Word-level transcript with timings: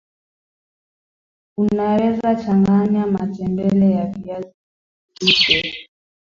unaweza 1.57 2.35
changanya 2.35 2.99
ya 2.99 3.07
matembele 3.07 3.91
ya 3.91 4.05
viazi 4.05 4.51
lishe 5.21 5.87